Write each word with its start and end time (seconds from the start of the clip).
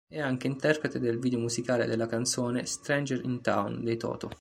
È 0.07 0.19
anche 0.19 0.47
interprete 0.47 0.97
del 0.97 1.19
video 1.19 1.37
musicale 1.37 1.85
della 1.85 2.07
canzone 2.07 2.65
"Stranger 2.65 3.23
in 3.23 3.39
Town" 3.41 3.83
dei 3.83 3.97
Toto. 3.97 4.29